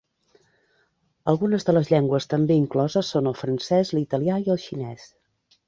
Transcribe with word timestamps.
Algunes 1.33 1.67
de 1.67 1.75
les 1.77 1.91
llengües 1.91 2.27
també 2.33 2.57
incloses 2.63 3.13
són 3.17 3.31
el 3.35 3.39
francès, 3.45 3.95
l’italià 3.99 4.43
i 4.47 4.51
el 4.57 4.61
xinès. 4.69 5.09